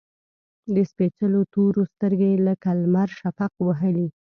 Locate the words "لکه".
2.47-2.69